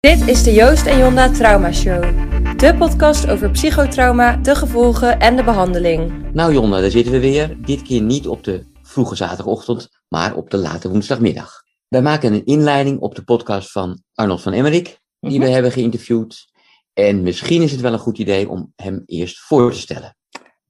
[0.00, 2.02] Dit is de Joost en Jonda Trauma Show.
[2.58, 6.32] De podcast over psychotrauma, de gevolgen en de behandeling.
[6.32, 7.56] Nou Jonda, daar zitten we weer.
[7.64, 11.62] Dit keer niet op de vroege zaterdagochtend, maar op de late woensdagmiddag.
[11.88, 15.46] Wij maken een inleiding op de podcast van Arnold van Emmerik, die Mhm.
[15.46, 16.46] we hebben geïnterviewd.
[16.92, 20.16] En misschien is het wel een goed idee om hem eerst voor te stellen.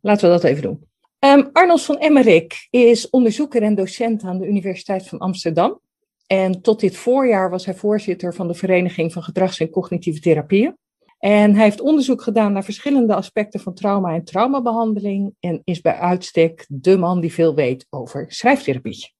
[0.01, 0.87] Laten we dat even doen.
[1.19, 5.81] Ehm, Arnold van Emmerik is onderzoeker en docent aan de Universiteit van Amsterdam.
[6.29, 10.77] En tot dit voorjaar was hij voorzitter van de Vereniging van Gedrags- en Cognitieve Therapieën.
[11.19, 15.35] En hij heeft onderzoek gedaan naar verschillende aspecten van trauma en traumabehandeling.
[15.41, 19.15] En is bij uitstek de man die veel weet over schrijftherapie.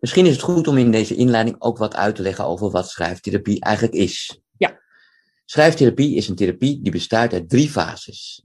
[0.00, 2.88] Misschien is het goed om in deze inleiding ook wat uit te leggen over wat
[2.88, 4.40] schrijftherapie eigenlijk is.
[4.56, 4.80] Ja.
[5.44, 8.44] Schrijftherapie is een therapie die bestaat uit drie fases.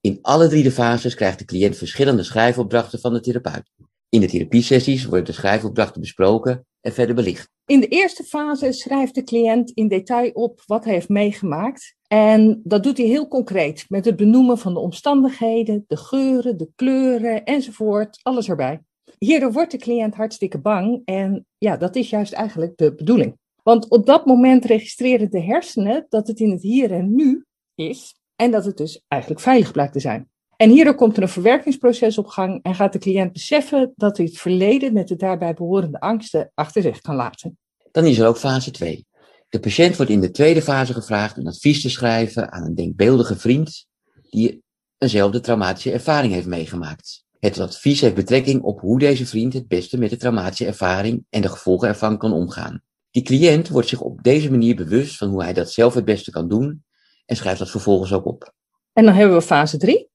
[0.00, 3.70] In alle drie de fases krijgt de cliënt verschillende schrijfopdrachten van de therapeut.
[4.08, 7.50] In de therapiesessies worden de schrijfopdrachten besproken en verder belicht.
[7.66, 11.96] In de eerste fase schrijft de cliënt in detail op wat hij heeft meegemaakt.
[12.06, 16.70] En dat doet hij heel concreet met het benoemen van de omstandigheden, de geuren, de
[16.74, 18.80] kleuren enzovoort, alles erbij.
[19.18, 23.36] Hierdoor wordt de cliënt hartstikke bang en ja, dat is juist eigenlijk de bedoeling.
[23.62, 28.14] Want op dat moment registreren de hersenen dat het in het hier en nu is
[28.36, 30.28] en dat het dus eigenlijk veilig blijkt te zijn.
[30.58, 34.26] En hierdoor komt er een verwerkingsproces op gang en gaat de cliënt beseffen dat hij
[34.26, 37.58] het verleden met de daarbij behorende angsten achter zich kan laten.
[37.90, 39.06] Dan is er ook fase 2.
[39.48, 43.36] De patiënt wordt in de tweede fase gevraagd een advies te schrijven aan een denkbeeldige
[43.36, 43.86] vriend
[44.30, 44.62] die
[44.98, 47.24] eenzelfde traumatische ervaring heeft meegemaakt.
[47.40, 51.42] Het advies heeft betrekking op hoe deze vriend het beste met de traumatische ervaring en
[51.42, 52.82] de gevolgen ervan kan omgaan.
[53.10, 56.30] Die cliënt wordt zich op deze manier bewust van hoe hij dat zelf het beste
[56.30, 56.84] kan doen
[57.26, 58.54] en schrijft dat vervolgens ook op.
[58.92, 60.08] En dan hebben we fase 3.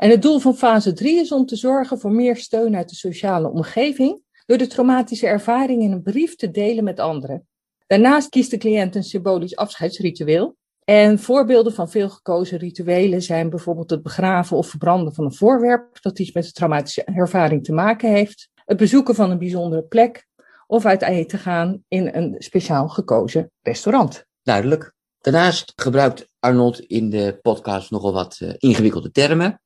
[0.00, 2.94] En het doel van fase 3 is om te zorgen voor meer steun uit de
[2.94, 7.46] sociale omgeving door de traumatische ervaring in een brief te delen met anderen.
[7.86, 10.56] Daarnaast kiest de cliënt een symbolisch afscheidsritueel.
[10.84, 16.00] En voorbeelden van veel gekozen rituelen zijn bijvoorbeeld het begraven of verbranden van een voorwerp
[16.00, 20.26] dat iets met de traumatische ervaring te maken heeft, het bezoeken van een bijzondere plek
[20.66, 24.24] of uit eten gaan in een speciaal gekozen restaurant.
[24.42, 24.92] Duidelijk.
[25.18, 29.60] Daarnaast gebruikt Arnold in de podcast nogal wat uh, ingewikkelde termen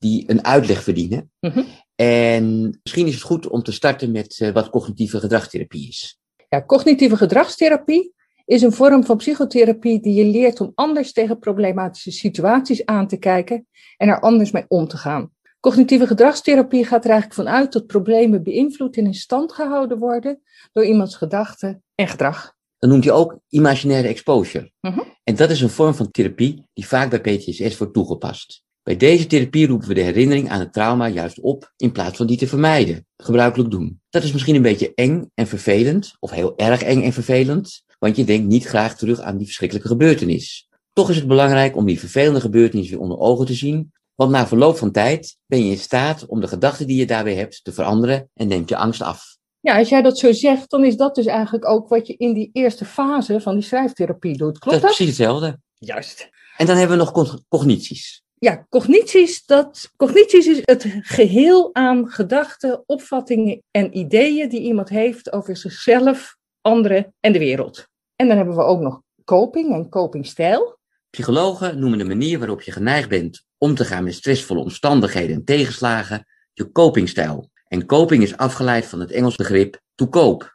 [0.00, 1.30] die een uitleg verdienen.
[1.40, 1.62] Mhm.
[1.94, 6.20] En misschien is het goed om te starten met uh, wat cognitieve gedragstherapie is.
[6.48, 12.10] Ja, cognitieve gedragstherapie is een vorm van psychotherapie die je leert om anders tegen problematische
[12.10, 13.66] situaties aan te kijken
[13.96, 15.30] en er anders mee om te gaan.
[15.60, 20.84] Cognitieve gedragstherapie gaat er eigenlijk vanuit dat problemen beïnvloed en in stand gehouden worden door
[20.84, 22.54] iemands gedachten en gedrag.
[22.78, 24.72] Dan noemt hij ook imaginaire exposure.
[24.80, 25.00] Mhm.
[25.24, 28.62] En dat is een vorm van therapie die vaak bij PTSS wordt toegepast.
[28.90, 32.26] Bij deze therapie roepen we de herinnering aan het trauma juist op in plaats van
[32.26, 34.00] die te vermijden, gebruikelijk doen.
[34.08, 38.16] Dat is misschien een beetje eng en vervelend, of heel erg eng en vervelend, want
[38.16, 40.68] je denkt niet graag terug aan die verschrikkelijke gebeurtenis.
[40.92, 44.46] Toch is het belangrijk om die vervelende gebeurtenis weer onder ogen te zien, want na
[44.46, 47.72] verloop van tijd ben je in staat om de gedachten die je daarbij hebt te
[47.72, 49.36] veranderen en neemt je angst af.
[49.60, 52.34] Ja, als jij dat zo zegt, dan is dat dus eigenlijk ook wat je in
[52.34, 54.58] die eerste fase van die schrijftherapie doet.
[54.58, 54.96] Klopt dat is dat?
[54.96, 55.58] precies hetzelfde.
[55.78, 56.28] Juist.
[56.56, 58.22] En dan hebben we nog cognities.
[58.42, 65.32] Ja, cognities, dat, cognities is het geheel aan gedachten, opvattingen en ideeën die iemand heeft
[65.32, 67.86] over zichzelf, anderen en de wereld.
[68.16, 70.78] En dan hebben we ook nog coping en copingstijl.
[71.10, 75.44] Psychologen noemen de manier waarop je geneigd bent om te gaan met stressvolle omstandigheden en
[75.44, 77.50] tegenslagen je copingstijl.
[77.68, 80.50] En coping is afgeleid van het Engels begrip to cope,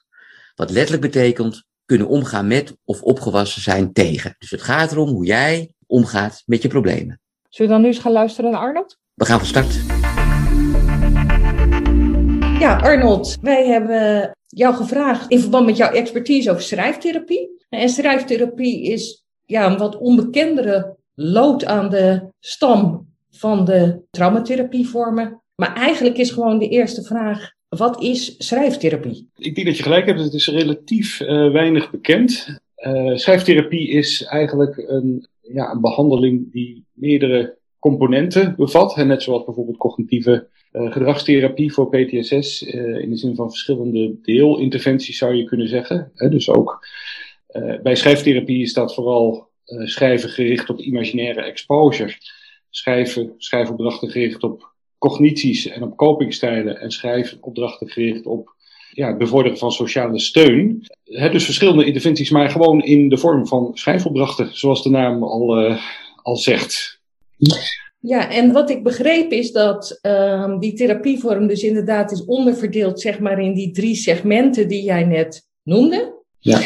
[0.56, 4.36] wat letterlijk betekent kunnen omgaan met of opgewassen zijn tegen.
[4.38, 7.20] Dus het gaat erom hoe jij omgaat met je problemen.
[7.56, 8.98] Zullen we dan nu eens gaan luisteren naar Arnold?
[9.14, 9.74] We gaan van start.
[12.60, 17.66] Ja, Arnold, wij hebben jou gevraagd in verband met jouw expertise over schrijftherapie.
[17.70, 25.42] En schrijftherapie is ja, een wat onbekendere lood aan de stam van de traumatherapievormen.
[25.56, 29.30] Maar eigenlijk is gewoon de eerste vraag, wat is schrijftherapie?
[29.38, 32.60] Ik denk dat je gelijk hebt, het is relatief uh, weinig bekend.
[32.76, 38.96] Uh, schrijftherapie is eigenlijk een, ja, een behandeling die meerdere componenten bevat.
[38.96, 42.62] Net zoals bijvoorbeeld cognitieve uh, gedragstherapie voor PTSS.
[42.62, 46.12] in de zin van verschillende deelinterventies zou je kunnen zeggen.
[46.30, 46.88] dus ook
[47.84, 52.14] bij schrijftherapie is dat vooral schrijven gericht op imaginaire exposure.
[52.70, 58.55] Schrijven, schrijfopdrachten gericht op cognities en op copingstijlen en schrijfopdrachten gericht op
[58.96, 60.86] ja, het bevorderen van sociale steun.
[61.04, 65.66] He, dus verschillende interventies, maar gewoon in de vorm van schrijfopdrachten, zoals de naam al,
[65.66, 65.82] uh,
[66.22, 67.00] al zegt.
[68.00, 73.20] Ja, en wat ik begreep is dat uh, die therapievorm dus inderdaad is onderverdeeld zeg
[73.20, 76.15] maar, in die drie segmenten die jij net noemde.
[76.46, 76.62] Ja.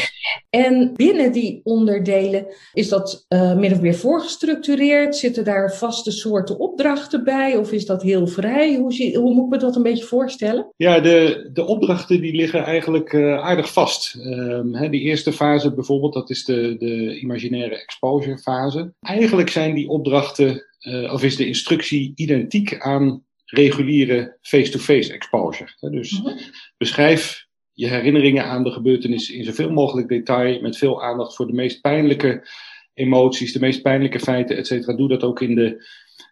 [0.50, 5.16] En binnen die onderdelen is dat uh, min of meer voorgestructureerd?
[5.16, 7.58] Zitten daar vaste soorten opdrachten bij?
[7.58, 8.76] Of is dat heel vrij?
[8.76, 10.74] Hoe, zie, hoe moet ik me dat een beetje voorstellen?
[10.76, 14.16] Ja, de, de opdrachten die liggen eigenlijk uh, aardig vast.
[14.26, 18.94] Um, hè, die eerste fase bijvoorbeeld, dat is de, de imaginaire exposure fase.
[19.00, 25.70] Eigenlijk zijn die opdrachten, uh, of is de instructie identiek aan reguliere face-to-face exposure.
[25.80, 26.40] Dus mm-hmm.
[26.78, 27.48] beschrijf
[27.80, 31.82] je herinneringen aan de gebeurtenis in zoveel mogelijk detail, met veel aandacht voor de meest
[31.82, 32.48] pijnlijke
[32.94, 34.96] emoties, de meest pijnlijke feiten, et cetera.
[34.96, 35.88] Doe dat ook in de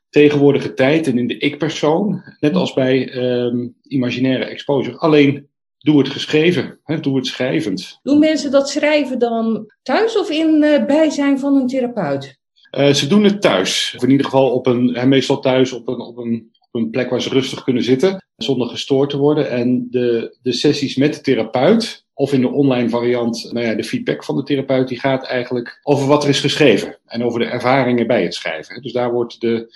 [0.09, 4.97] tegenwoordige tijd en in de ik-persoon, net als bij um, imaginaire exposure.
[4.97, 5.47] Alleen
[5.77, 7.99] doe het geschreven, hè, doe het schrijvend.
[8.03, 12.37] Doen mensen dat schrijven dan thuis of in uh, bijzijn van een therapeut?
[12.77, 13.93] Uh, ze doen het thuis.
[13.95, 17.21] Of in ieder geval op een, meestal thuis op een, op een een plek waar
[17.21, 19.49] ze rustig kunnen zitten, zonder gestoord te worden.
[19.49, 23.83] En de, de sessies met de therapeut, of in de online variant, nou ja, de
[23.83, 26.97] feedback van de therapeut, die gaat eigenlijk over wat er is geschreven.
[27.05, 28.81] En over de ervaringen bij het schrijven.
[28.81, 29.75] Dus daar wordt de,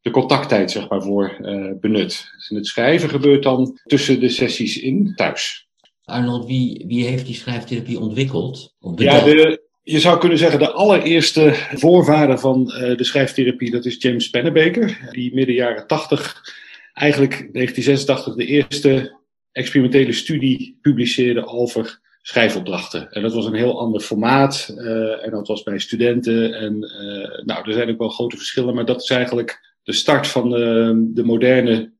[0.00, 2.30] de contacttijd, zeg maar, voor uh, benut.
[2.36, 5.68] Dus en het schrijven gebeurt dan tussen de sessies in thuis.
[6.04, 8.74] Arnold, wie, wie heeft die schrijftherapie ontwikkeld?
[8.96, 13.96] ja, de, je zou kunnen zeggen, de allereerste voorvader van uh, de schrijftherapie, dat is
[13.98, 16.42] James Pennebaker, die midden jaren 80,
[16.92, 19.18] eigenlijk 1986, de eerste
[19.52, 23.10] experimentele studie publiceerde over schrijfopdrachten.
[23.10, 26.54] En dat was een heel ander formaat, uh, en dat was bij studenten.
[26.54, 30.26] En uh, nou, er zijn ook wel grote verschillen, maar dat is eigenlijk de start
[30.26, 31.93] van de moderne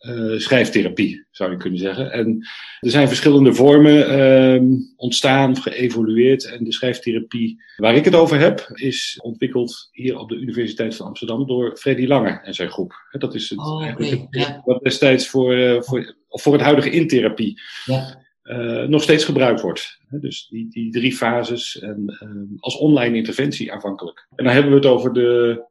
[0.00, 2.12] uh, schrijftherapie, zou je kunnen zeggen.
[2.12, 2.46] En
[2.80, 4.18] er zijn verschillende vormen
[4.62, 6.44] uh, ontstaan of geëvolueerd.
[6.44, 11.06] En de schrijftherapie waar ik het over heb, is ontwikkeld hier op de Universiteit van
[11.06, 12.94] Amsterdam door Freddy Langer en zijn groep.
[13.10, 14.26] Dat is het, oh, okay.
[14.30, 14.62] ja.
[14.64, 18.26] wat destijds voor, uh, voor, voor het huidige intherapie ja.
[18.42, 19.98] Uh, nog steeds gebruikt wordt.
[20.10, 24.26] Dus die, die drie fases en, ehm, als online interventie aanvankelijk.
[24.36, 25.62] En dan hebben we het over de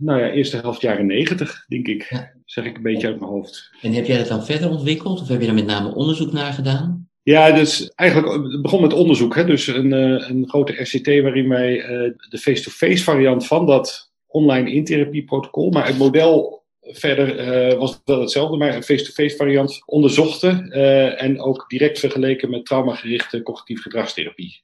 [0.00, 2.06] nou ja, eerste helft jaren negentig, denk ik.
[2.10, 2.32] Ja.
[2.44, 3.70] Zeg ik een beetje uit mijn hoofd.
[3.82, 5.20] En heb jij dat dan verder ontwikkeld?
[5.20, 7.08] Of heb je daar met name onderzoek naar gedaan?
[7.22, 9.34] Ja, dus eigenlijk het begon met onderzoek.
[9.34, 9.44] Hè?
[9.44, 14.70] Dus een, uh, een grote RCT waarin wij uh, de face-to-face variant van dat online
[14.70, 17.38] intherapieprotocol, maar het model verder
[17.70, 20.70] uh, was dat hetzelfde, maar een face-to-face variant onderzochten
[21.16, 24.62] en ook direct vergeleken met traumagerichte cognitieve gedragstherapie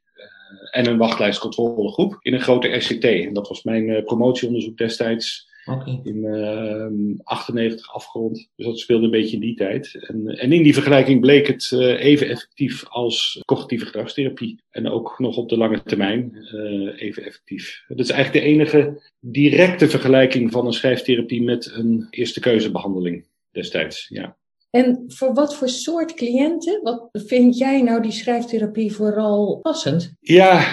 [0.70, 3.04] en een wachtlijstcontrolegroep in een grote RCT.
[3.04, 6.00] En dat was mijn uh, promotieonderzoek destijds okay.
[6.02, 8.48] in uh, 98 afgerond.
[8.56, 9.94] Dus dat speelde een beetje in die tijd.
[10.00, 14.62] En, en in die vergelijking bleek het uh, even effectief als cognitieve gedragstherapie.
[14.70, 17.84] En ook nog op de lange termijn uh, even effectief.
[17.88, 24.06] Dat is eigenlijk de enige directe vergelijking van een schrijftherapie met een eerste keuzebehandeling destijds.
[24.08, 24.36] Ja.
[24.70, 30.12] En voor wat voor soort cliënten, wat vind jij nou die schrijftherapie vooral passend?
[30.20, 30.64] Ja,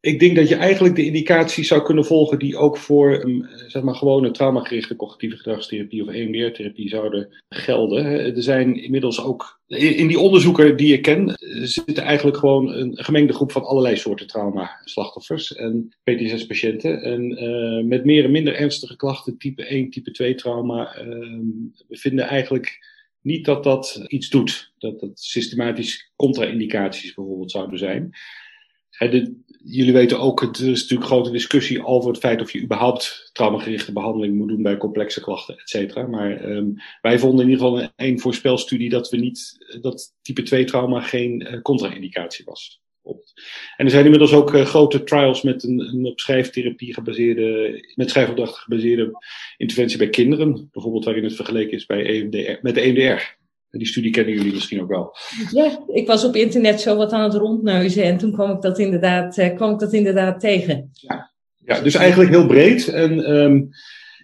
[0.00, 3.30] ik denk dat je eigenlijk de indicaties zou kunnen volgen die ook voor
[3.66, 8.04] zeg maar gewone traumagerichte cognitieve gedragstherapie of EMDR-therapie zouden gelden.
[8.04, 11.32] Er zijn inmiddels ook, in die onderzoeken die ik ken,
[11.62, 17.02] zitten eigenlijk gewoon een gemengde groep van allerlei soorten trauma-slachtoffers en PTSS-patiënten.
[17.02, 20.94] En uh, met meer en minder ernstige klachten, type 1, type 2 trauma,
[21.88, 24.72] we vinden eigenlijk niet dat dat iets doet.
[24.78, 28.10] Dat dat systematisch contra-indicaties bijvoorbeeld zouden zijn.
[29.64, 33.92] jullie weten ook, er is natuurlijk grote discussie over het feit of je überhaupt traumagerichte
[33.92, 36.06] behandeling moet doen bij complexe klachten, et cetera.
[36.06, 40.64] Maar um, wij vonden in ieder geval één voorspelstudie dat we niet, dat type 2
[40.64, 42.80] trauma geen uh, contra-indicatie was.
[43.76, 48.10] En er zijn inmiddels ook uh, grote trials met een, een, op schrijftherapie gebaseerde, met
[48.10, 49.10] schrijfopdrachten gebaseerde
[49.56, 50.68] interventie bij kinderen.
[50.72, 53.36] Bijvoorbeeld waarin het vergeleken is bij EMDR, met de EMDR.
[53.70, 55.16] Die studie kennen jullie misschien ook wel.
[55.52, 58.78] Ja, ik was op internet zo wat aan het rondneuzen en toen kwam ik dat
[58.78, 60.90] inderdaad, uh, kwam ik dat inderdaad tegen.
[60.92, 61.30] Ja,
[61.64, 62.88] ja dus eigenlijk heel breed.
[62.88, 63.68] En um,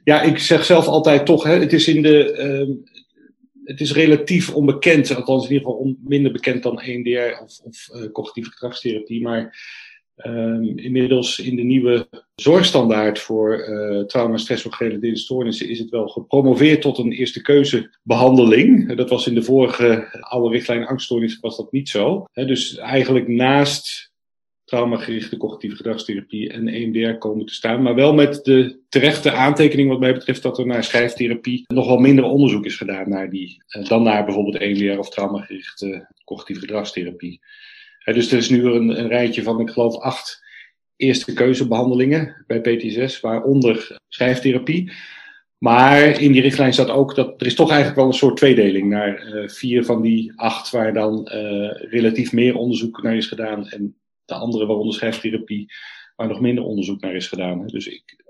[0.04, 2.82] ja, ik zeg zelf altijd toch, hè, het is in de, um,
[3.64, 8.12] het is relatief onbekend, althans in ieder geval minder bekend dan EMDR of, of uh,
[8.12, 9.22] cognitieve gedragstherapie.
[9.22, 9.56] Maar
[10.16, 16.08] um, inmiddels in de nieuwe zorgstandaard voor uh, trauma, of gerelateerde stoornissen is het wel
[16.08, 18.94] gepromoveerd tot een eerste keuzebehandeling.
[18.94, 22.24] Dat was in de vorige oude richtlijn angststoornissen was dat niet zo.
[22.32, 24.12] dus eigenlijk naast
[24.74, 27.82] traumagerichte cognitieve gedragstherapie en EMDR komen te staan.
[27.82, 31.98] Maar wel met de terechte aantekening wat mij betreft dat er naar schrijftherapie nog wel
[31.98, 37.40] minder onderzoek is gedaan naar die, eh, dan naar bijvoorbeeld EMDR of traumagerichte cognitieve gedragstherapie.
[38.04, 40.42] dus er is nu een, een rijtje van, ik geloof, acht
[40.96, 44.92] eerste keuzebehandelingen bij PT6, waaronder schrijftherapie.
[45.58, 48.88] Maar in die richtlijn staat ook dat er is toch eigenlijk wel een soort tweedeling
[48.88, 53.68] naar uh, vier van die acht waar dan uh, relatief meer onderzoek naar is gedaan
[53.68, 55.72] en de andere waaronder schrijftherapie
[56.16, 57.66] waar nog minder onderzoek naar is gedaan.
[57.66, 58.24] Dus ik,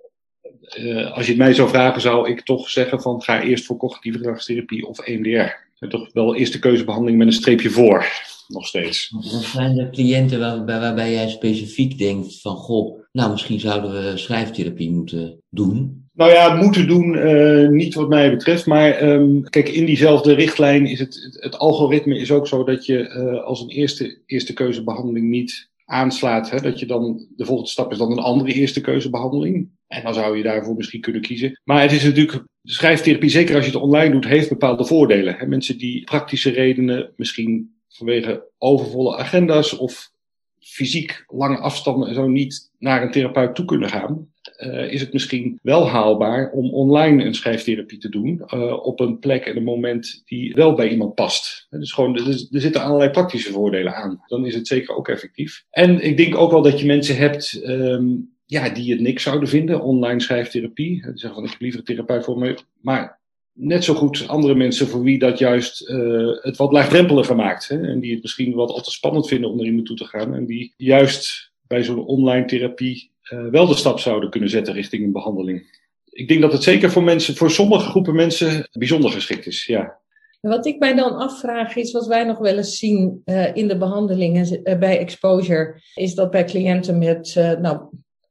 [0.78, 3.76] uh, als je het mij zou vragen zou ik toch zeggen van ga eerst voor
[3.76, 5.62] cognitieve gedragstherapie of EMDR.
[5.78, 8.06] En toch wel eerste keuzebehandeling met een streepje voor,
[8.48, 9.08] nog steeds.
[9.08, 14.16] Dan zijn er cliënten waar, waarbij jij specifiek denkt van goh, nou misschien zouden we
[14.16, 16.02] schrijftherapie moeten doen.
[16.12, 18.66] Nou ja, moeten doen, uh, niet wat mij betreft.
[18.66, 22.86] Maar um, kijk, in diezelfde richtlijn is het, het, het algoritme is ook zo dat
[22.86, 26.50] je uh, als een eerste, eerste keuzebehandeling niet aanslaat.
[26.50, 29.68] Hè, dat je dan, de volgende stap is dan een andere eerste keuzebehandeling.
[29.86, 31.60] En dan zou je daarvoor misschien kunnen kiezen.
[31.64, 35.34] Maar het is natuurlijk, schrijftherapie, zeker als je het online doet, heeft bepaalde voordelen.
[35.34, 35.46] Hè.
[35.46, 40.10] Mensen die praktische redenen, misschien vanwege overvolle agenda's of
[40.58, 45.12] fysiek lange afstanden en zo niet naar een therapeut toe kunnen gaan, uh, is het
[45.12, 49.64] misschien wel haalbaar om online een schrijftherapie te doen uh, op een plek en een
[49.64, 51.66] moment die wel bij iemand past.
[51.70, 54.22] Dus gewoon, er, er zitten allerlei praktische voordelen aan.
[54.26, 55.64] Dan is het zeker ook effectief.
[55.70, 59.48] En ik denk ook wel dat je mensen hebt um, ja, die het niks zouden
[59.48, 61.02] vinden, online schrijftherapie.
[61.02, 62.58] Die zeggen van ik heb liever een therapeut voor me.
[62.80, 63.20] Maar
[63.52, 67.68] net zo goed andere mensen voor wie dat juist uh, het wat laagdrempeliger maakt.
[67.68, 67.80] Hè?
[67.80, 70.34] En die het misschien wat al te spannend vinden om naar iemand toe te gaan.
[70.34, 75.04] En die juist bij zo'n online therapie uh, wel de stap zouden kunnen zetten richting
[75.04, 75.82] een behandeling.
[76.10, 79.66] Ik denk dat het zeker voor mensen, voor sommige groepen mensen bijzonder geschikt is.
[79.66, 79.98] Ja.
[80.40, 83.76] Wat ik mij dan afvraag is, wat wij nog wel eens zien uh, in de
[83.76, 87.80] behandelingen uh, bij exposure, is dat bij cliënten met nou,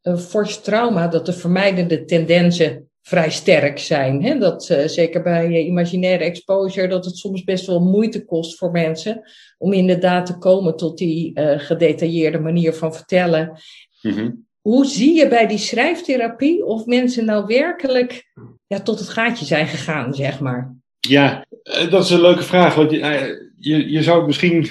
[0.02, 4.24] een fors trauma, dat de vermijdende tendensen vrij sterk zijn.
[4.24, 4.38] Hè?
[4.38, 8.72] Dat uh, zeker bij uh, imaginaire exposure, dat het soms best wel moeite kost voor
[8.72, 9.22] mensen
[9.58, 13.60] om inderdaad te komen tot die uh, gedetailleerde manier van vertellen.
[14.02, 14.46] Mm-hmm.
[14.64, 18.32] Hoe zie je bij die schrijftherapie of mensen nou werkelijk
[18.68, 20.76] ja, tot het gaatje zijn gegaan, zeg maar?
[21.00, 21.46] Ja,
[21.90, 22.76] dat is een leuke vraag.
[22.76, 24.70] Want je, je, je zou het misschien,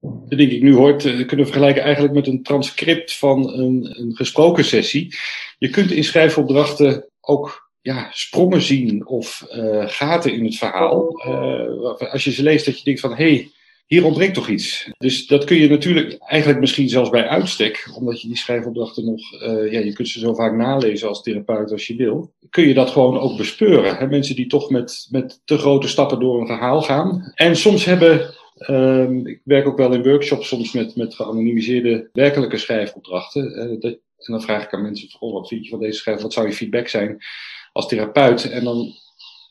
[0.00, 4.64] dat denk ik nu hoort, kunnen vergelijken eigenlijk met een transcript van een, een gesproken
[4.64, 5.16] sessie.
[5.58, 11.26] Je kunt in schrijfopdrachten ook ja, sprongen zien of uh, gaten in het verhaal.
[11.26, 13.50] Uh, als je ze leest, dat je denkt van hé, hey,
[13.88, 14.90] hier ontbreekt toch iets.
[14.98, 19.42] Dus dat kun je natuurlijk eigenlijk misschien zelfs bij uitstek, omdat je die schrijfopdrachten nog,
[19.42, 22.74] uh, ja, je kunt ze zo vaak nalezen als therapeut als je wil, kun je
[22.74, 23.96] dat gewoon ook bespeuren.
[23.96, 24.06] Hè?
[24.06, 27.32] Mensen die toch met, met te grote stappen door een verhaal gaan.
[27.34, 28.36] En soms hebben
[28.70, 33.76] Um, ik werk ook wel in workshops soms met, met geanonimiseerde werkelijke schrijfopdrachten.
[33.80, 36.20] Dat, en dan vraag ik aan mensen: oh, wat vind je van deze schrijf?
[36.20, 37.18] Wat zou je feedback zijn
[37.72, 38.50] als therapeut?
[38.50, 38.94] En dan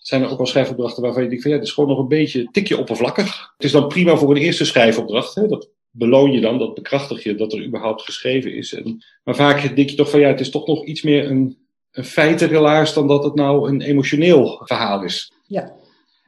[0.08, 2.08] zijn er ook wel schrijfopdrachten waarvan je denkt: van ja, het is gewoon nog een
[2.08, 3.54] beetje een tikje oppervlakkig.
[3.58, 5.36] Het is dan prima voor een eerste schrijfopdracht.
[5.36, 5.48] Hè?
[5.48, 8.74] Dat beloon je dan, dat bekrachtig je dat er überhaupt geschreven is.
[8.74, 11.58] En, maar vaak denk je toch van ja, het is toch nog iets meer een,
[11.92, 15.32] een feitenrelaas dan dat het nou een emotioneel verhaal is.
[15.48, 15.76] Ja.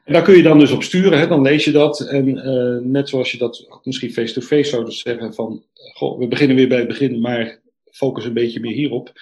[0.04, 1.26] En daar kun je dan dus op sturen, hè?
[1.26, 2.00] dan lees je dat.
[2.00, 5.62] En uh, net zoals je dat misschien face-to-face zou zeggen van,
[5.94, 7.60] goh, we beginnen weer bij het begin, maar
[7.92, 9.12] focus een beetje meer hierop.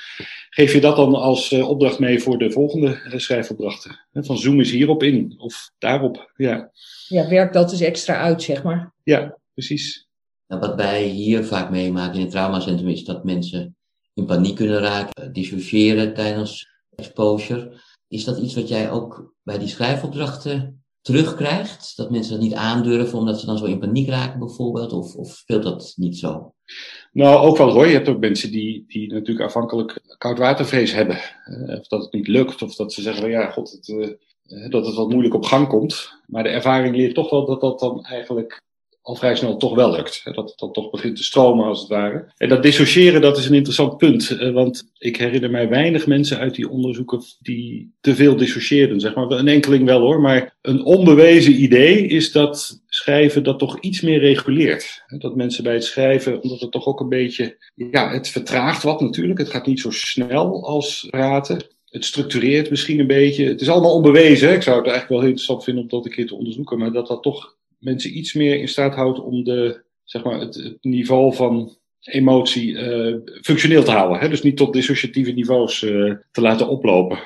[0.51, 4.01] Geef je dat dan als uh, opdracht mee voor de volgende uh, schrijfopdrachten?
[4.13, 4.25] Hè?
[4.25, 6.33] Van zoom eens hierop in of daarop.
[6.37, 6.71] Ja.
[7.09, 8.93] ja, werk dat dus extra uit, zeg maar.
[9.03, 10.09] Ja, precies.
[10.47, 13.77] Nou, wat wij hier vaak meemaken in het traumacentrum is dat mensen
[14.15, 17.81] in paniek kunnen raken, dissociëren tijdens exposure.
[18.09, 21.97] Is dat iets wat jij ook bij die schrijfopdrachten terugkrijgt?
[21.97, 24.93] Dat mensen dat niet aandurven omdat ze dan zo in paniek raken bijvoorbeeld?
[24.93, 26.55] Of, of speelt dat niet zo?
[27.12, 27.87] Nou, ook wel hoor.
[27.87, 31.19] Je hebt ook mensen die, die natuurlijk afhankelijk koudwatervrees hebben.
[31.47, 34.71] Uh, of dat het niet lukt, of dat ze zeggen van ja, god, het, uh,
[34.71, 36.12] dat het wat moeilijk op gang komt.
[36.27, 38.61] Maar de ervaring leert toch wel dat dat dan eigenlijk
[39.03, 40.21] al vrij snel toch wel lukt.
[40.25, 42.33] Dat het dan toch begint te stromen als het ware.
[42.37, 44.29] En dat dissociëren, dat is een interessant punt.
[44.53, 49.00] Want ik herinner mij weinig mensen uit die onderzoeken die te veel dissocieerden.
[49.00, 49.31] Zeg maar.
[49.31, 54.19] Een enkeling wel hoor, maar een onbewezen idee is dat schrijven dat toch iets meer
[54.19, 55.05] reguleert.
[55.19, 59.00] Dat mensen bij het schrijven, omdat het toch ook een beetje, ja, het vertraagt wat
[59.00, 59.38] natuurlijk.
[59.38, 61.64] Het gaat niet zo snel als praten.
[61.88, 63.49] Het structureert misschien een beetje.
[63.49, 64.52] Het is allemaal onbewezen.
[64.52, 66.78] Ik zou het eigenlijk wel heel interessant vinden om dat een keer te onderzoeken.
[66.78, 70.76] Maar dat dat toch mensen iets meer in staat houdt om de, zeg maar, het,
[70.81, 74.19] niveau van emotie uh, functioneel te houden.
[74.19, 74.28] Hè?
[74.28, 77.19] Dus niet tot dissociatieve niveaus uh, te laten oplopen.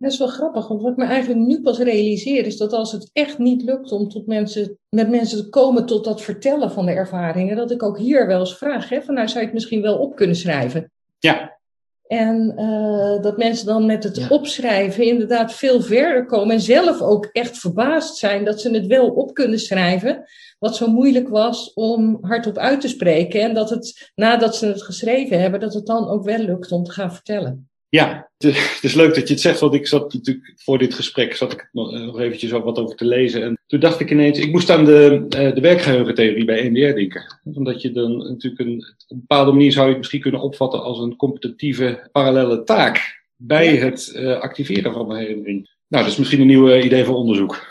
[0.00, 2.92] Dat is wel grappig, want wat ik me eigenlijk nu pas realiseer is dat als
[2.92, 6.86] het echt niet lukt om tot mensen, met mensen te komen tot dat vertellen van
[6.86, 9.54] de ervaringen, dat ik ook hier wel eens vraag, hè, van nou zou je het
[9.54, 10.90] misschien wel op kunnen schrijven?
[11.18, 11.58] Ja.
[12.06, 14.28] En uh, dat mensen dan met het ja.
[14.28, 19.08] opschrijven inderdaad veel verder komen en zelf ook echt verbaasd zijn dat ze het wel
[19.08, 20.24] op kunnen schrijven,
[20.58, 23.40] wat zo moeilijk was om hardop uit te spreken.
[23.40, 26.84] En dat het nadat ze het geschreven hebben, dat het dan ook wel lukt om
[26.84, 27.69] te gaan vertellen.
[27.90, 31.36] Ja, het is leuk dat je het zegt, want ik zat natuurlijk voor dit gesprek
[31.36, 33.42] zat ik nog, eh, eventjes wat over te lezen.
[33.42, 37.40] En toen dacht ik ineens, ik moest aan de, uh, de werkgeheugentheorie bij EMDR denken.
[37.54, 40.82] Omdat je dan natuurlijk een, op een bepaalde manier zou je het misschien kunnen opvatten
[40.82, 45.70] als een competitieve parallele taak bij het uh, activeren van de herinnering.
[45.88, 47.66] Nou, dat is misschien een nieuw idee voor onderzoek.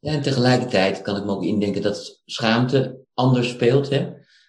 [0.00, 3.90] Ja, en tegelijkertijd kan ik me ook indenken dat schaamte anders speelt.
[3.90, 4.06] Hè?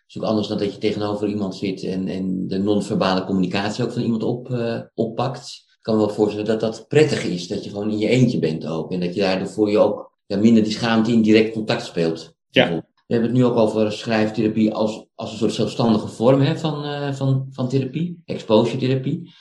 [0.07, 3.91] Is ook anders dan dat je tegenover iemand zit en, en de non-verbale communicatie ook
[3.91, 5.65] van iemand op, uh, oppakt.
[5.65, 8.39] Ik kan me wel voorstellen dat dat prettig is, dat je gewoon in je eentje
[8.39, 8.91] bent ook.
[8.91, 12.35] En dat je daardoor voor je ook ja, minder die schaamte in direct contact speelt.
[12.49, 12.69] Ja.
[13.07, 16.85] We hebben het nu ook over schrijftherapie als, als een soort zelfstandige vorm hè, van,
[16.85, 19.33] uh, van, van therapie, exposure therapie.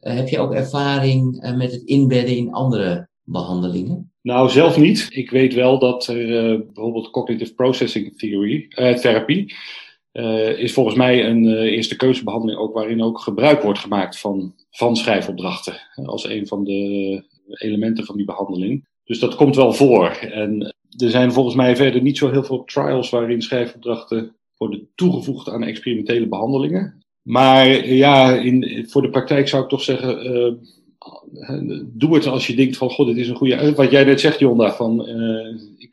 [0.00, 4.12] Uh, heb je ook ervaring met het inbedden in andere behandelingen?
[4.22, 5.06] Nou, zelf niet.
[5.10, 9.54] Ik weet wel dat er bijvoorbeeld cognitive processing theory, therapie,
[10.16, 14.54] uh, is volgens mij een uh, eerste keuzebehandeling ook waarin ook gebruik wordt gemaakt van,
[14.92, 15.80] schrijfopdrachten.
[16.04, 18.84] Als een van de elementen van die behandeling.
[19.04, 20.08] Dus dat komt wel voor.
[20.10, 25.48] En er zijn volgens mij verder niet zo heel veel trials waarin schrijfopdrachten worden toegevoegd
[25.48, 27.04] aan experimentele behandelingen.
[27.22, 30.60] Maar ja, in, voor de praktijk zou ik toch zeggen,
[31.86, 33.74] doe het als je denkt van, god, dit is een goede...
[33.74, 35.06] Wat jij net zegt, Jonda, van,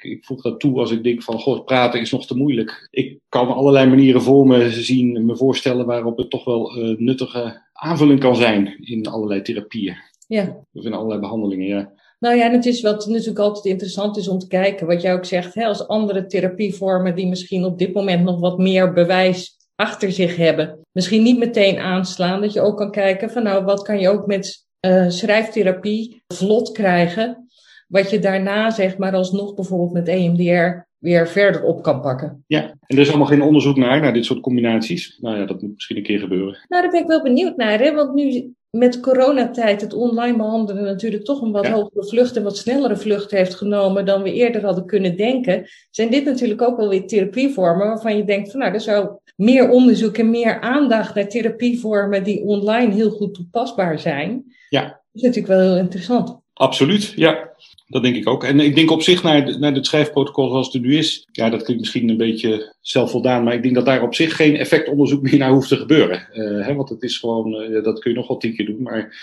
[0.04, 2.88] ik, ik voeg dat toe als ik denk van, god, praten is nog te moeilijk.
[2.92, 7.62] Ik kan allerlei manieren voor me zien, me voorstellen waarop het toch wel uh, nuttige
[7.74, 9.96] aanvulling kan zijn in allerlei therapieën.
[10.28, 10.58] Ja.
[10.74, 11.92] Of in allerlei behandelingen, ja.
[12.20, 15.14] Nou ja, en het is wat natuurlijk altijd interessant is om te kijken, wat jij
[15.14, 19.58] ook zegt, hè, als andere therapievormen die misschien op dit moment nog wat meer bewijs
[19.76, 23.82] achter zich hebben, misschien niet meteen aanslaan, dat je ook kan kijken van nou, wat
[23.82, 27.48] kan je ook met uh, schrijftherapie vlot krijgen,
[27.94, 32.44] wat je daarna zeg maar alsnog bijvoorbeeld met EMDR weer verder op kan pakken.
[32.48, 35.18] Ja, en er is allemaal geen onderzoek naar, naar dit soort combinaties.
[35.22, 36.58] Nou ja, dat moet misschien een keer gebeuren.
[36.68, 37.94] Nou, daar ben ik wel benieuwd naar, hè?
[37.94, 41.72] want nu met coronatijd het online behandelen natuurlijk toch een wat ja.
[41.72, 46.10] hogere vlucht en wat snellere vlucht heeft genomen dan we eerder hadden kunnen denken, zijn
[46.10, 50.18] dit natuurlijk ook wel weer therapievormen waarvan je denkt van nou, er zou meer onderzoek
[50.18, 54.44] en meer aandacht naar therapievormen die online heel goed toepasbaar zijn.
[54.70, 54.82] Ja.
[54.82, 56.42] Dat is natuurlijk wel heel interessant.
[56.54, 57.52] Absoluut, ja.
[57.88, 58.44] Dat denk ik ook.
[58.44, 61.28] En ik denk op zich naar, naar het schrijfprotocol zoals het er nu is.
[61.32, 63.44] Ja, dat klinkt misschien een beetje zelfvoldaan.
[63.44, 66.28] Maar ik denk dat daar op zich geen effectonderzoek meer naar hoeft te gebeuren.
[66.34, 68.82] Uh, hè, want het is gewoon, uh, dat kun je nog wel tien keer doen.
[68.82, 69.16] Maar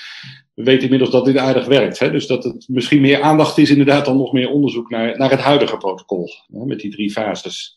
[0.55, 1.99] we weten inmiddels dat dit aardig werkt.
[1.99, 2.11] Hè?
[2.11, 5.40] Dus dat het misschien meer aandacht is inderdaad dan nog meer onderzoek naar, naar het
[5.40, 6.29] huidige protocol.
[6.53, 7.77] Hè, met die drie fases.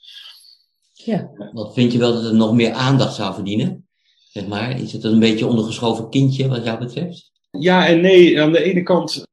[0.94, 1.32] Ja.
[1.54, 3.88] Wat vind je wel dat het nog meer aandacht zou verdienen?
[4.32, 7.32] Zeg maar, is het een beetje ondergeschoven kindje wat jou betreft?
[7.60, 8.42] Ja en nee.
[8.42, 9.28] Aan de ene kant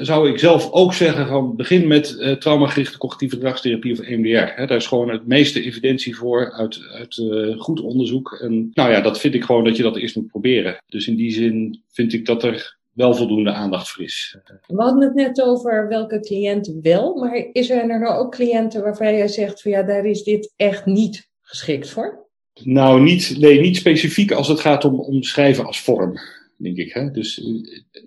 [0.00, 4.52] zou ik zelf ook zeggen van begin met uh, traumagerichte cognitieve gedragstherapie of EMDR.
[4.54, 8.38] Hè, daar is gewoon het meeste evidentie voor uit, uit uh, goed onderzoek.
[8.42, 10.76] En nou ja, dat vind ik gewoon dat je dat eerst moet proberen.
[10.86, 14.36] Dus in die zin vind ik dat er wel voldoende aandacht voor is.
[14.66, 19.14] We hadden het net over welke cliënten wel, maar is er nou ook cliënten waarvan
[19.14, 22.28] jij zegt van ja, daar is dit echt niet geschikt voor?
[22.62, 26.18] Nou, niet, nee, niet specifiek als het gaat om, om schrijven als vorm,
[26.56, 26.92] denk ik.
[26.92, 27.10] Hè?
[27.10, 27.36] Dus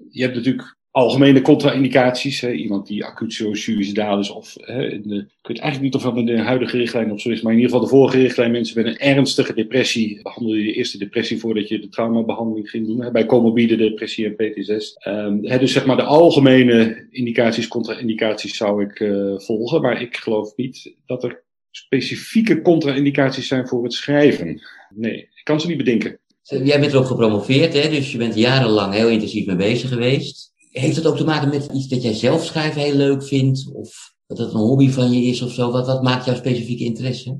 [0.09, 2.43] je hebt natuurlijk algemene contra-indicaties.
[2.43, 4.29] Iemand die acuut suicidaal is.
[4.29, 7.29] Of, hè, de, ik weet eigenlijk niet of dat met de huidige richtlijn of zo
[7.29, 7.41] is.
[7.41, 8.51] Maar in ieder geval de vorige richtlijn.
[8.51, 10.21] Mensen met een ernstige depressie.
[10.21, 13.01] Behandelde je de eerste depressie voordat je de traumabehandeling ging doen.
[13.01, 13.11] Hè?
[13.11, 14.97] Bij comorbide depressie en PTSS.
[15.07, 19.81] Um, hè, dus zeg maar de algemene indicaties, contra-indicaties zou ik uh, volgen.
[19.81, 24.61] Maar ik geloof niet dat er specifieke contra-indicaties zijn voor het schrijven.
[24.95, 26.19] Nee, ik kan ze niet bedenken.
[26.43, 27.89] Jij bent erop gepromoveerd, hè?
[27.89, 30.52] dus je bent jarenlang heel intensief mee bezig geweest.
[30.73, 33.71] Heeft het ook te maken met iets dat jij zelf schrijven heel leuk vindt?
[33.73, 35.71] Of dat het een hobby van je is of zo?
[35.71, 37.39] Wat, wat maakt jouw specifieke interesse?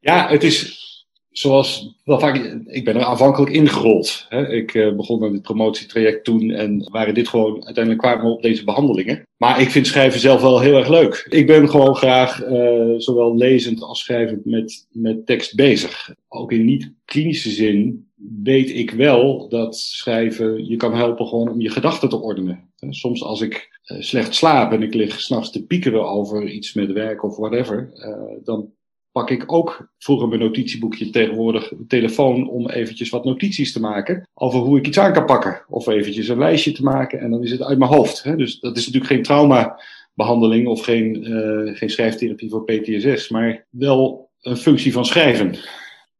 [0.00, 0.82] Ja, het is
[1.30, 2.62] zoals wel vaak.
[2.66, 4.26] Ik ben er aanvankelijk ingerold.
[4.28, 4.48] Hè.
[4.48, 7.64] Ik uh, begon aan dit promotietraject toen en waren dit gewoon.
[7.64, 9.22] Uiteindelijk kwamen we op deze behandelingen.
[9.36, 11.26] Maar ik vind schrijven zelf wel heel erg leuk.
[11.28, 16.14] Ik ben gewoon graag uh, zowel lezend als schrijvend met, met tekst bezig.
[16.28, 18.03] Ook in niet-klinische zin
[18.42, 22.72] weet ik wel dat schrijven je kan helpen gewoon om je gedachten te ordenen.
[22.90, 26.92] Soms als ik uh, slecht slaap en ik lig s'nachts te piekeren over iets met
[26.92, 28.72] werk of whatever, uh, dan
[29.12, 34.58] pak ik ook vroeger mijn notitieboekje tegenwoordig telefoon om eventjes wat notities te maken over
[34.58, 35.64] hoe ik iets aan kan pakken.
[35.68, 38.36] Of eventjes een lijstje te maken en dan is het uit mijn hoofd.
[38.36, 44.30] Dus dat is natuurlijk geen traumabehandeling of geen, uh, geen schrijftherapie voor PTSS, maar wel
[44.40, 45.54] een functie van schrijven.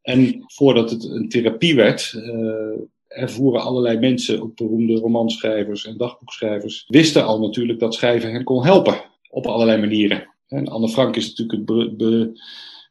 [0.05, 6.85] En voordat het een therapie werd, uh, ervoeren allerlei mensen, ook beroemde romanschrijvers en dagboekschrijvers,
[6.89, 8.95] wisten al natuurlijk dat schrijven hen kon helpen
[9.31, 10.29] op allerlei manieren.
[10.49, 12.41] En Anne Frank is natuurlijk het be be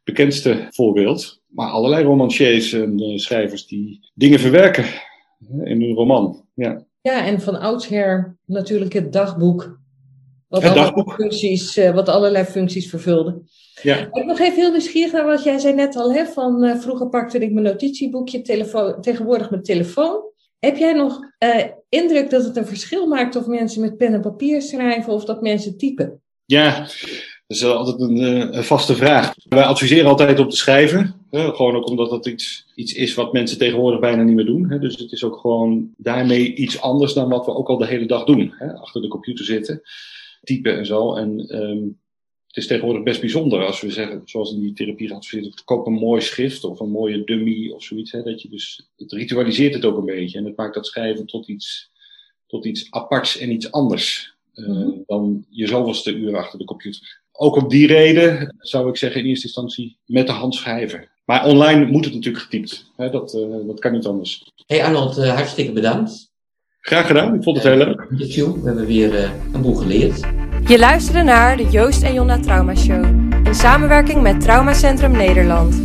[0.04, 4.84] bekendste voorbeeld, maar allerlei romanciers en uh, schrijvers die dingen verwerken
[5.64, 6.44] in hun roman.
[6.54, 6.84] Ja.
[7.00, 9.78] Ja, en van oudsher natuurlijk het dagboek.
[10.54, 11.14] Wat, Het allerlei dagboek.
[11.14, 13.42] Functies, eh, wat allerlei functies vervulde.
[13.82, 13.96] Ja.
[13.96, 16.12] Ik ben nog even heel nieuwsgierig naar wat jij zei net al.
[16.12, 20.22] Hè, van, eh, vroeger pakte ik mijn notitieboekje, telefoon, tegenwoordig mijn telefoon.
[20.58, 24.20] Heb jij nog eh, indruk dat het een verschil maakt of mensen met pen en
[24.20, 26.20] papier schrijven of dat mensen typen?
[26.44, 26.78] Ja,
[27.46, 28.16] dat is altijd een,
[28.56, 29.34] een vaste vraag.
[29.48, 31.14] Wij adviseren altijd om te schrijven.
[31.30, 34.70] Hè, gewoon ook omdat dat iets, iets is wat mensen tegenwoordig bijna niet meer doen.
[34.70, 34.78] Hè.
[34.78, 38.06] Dus het is ook gewoon daarmee iets anders dan wat we ook al de hele
[38.06, 38.54] dag doen.
[38.58, 38.74] Hè.
[38.74, 39.82] Achter de computer zitten,
[40.44, 41.14] typen en zo.
[41.14, 41.82] En ehm,
[42.46, 45.92] het is tegenwoordig best bijzonder als we zeggen, zoals in die therapie geadviseerd, koop een
[45.92, 48.12] mooi schrift of een mooie dummy of zoiets.
[48.12, 50.38] Hè, dat je dus, het ritualiseert het ook een beetje.
[50.38, 51.90] En het maakt dat schrijven tot iets,
[52.46, 54.32] tot iets aparts en iets anders.
[54.54, 54.90] eh, Mhm.
[55.06, 57.22] dan je zoveelste uur achter de computer.
[57.32, 61.08] Ook om die reden zou ik zeggen in eerste instantie met de hand schrijven.
[61.24, 62.90] Maar online moet het natuurlijk getypt.
[62.96, 64.52] Hè, dat, eh, dat kan niet anders.
[64.66, 66.32] Hey Arnold, eh, hartstikke bedankt.
[66.86, 68.06] Graag gedaan, ik vond het heel leuk.
[68.10, 68.52] Interview.
[68.52, 70.20] We hebben weer eh, een boel geleerd.
[70.66, 73.04] Je luisterde naar de Joost en Jonna Trauma Show.
[73.44, 75.80] In samenwerking met Traumacentrum Nederland.